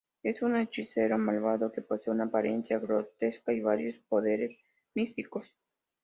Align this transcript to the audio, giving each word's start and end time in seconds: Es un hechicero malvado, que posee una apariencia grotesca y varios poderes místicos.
Es 0.23 0.41
un 0.41 0.55
hechicero 0.57 1.19
malvado, 1.19 1.71
que 1.71 1.83
posee 1.83 2.11
una 2.11 2.23
apariencia 2.23 2.79
grotesca 2.79 3.53
y 3.53 3.61
varios 3.61 3.99
poderes 4.09 4.57
místicos. 4.95 5.45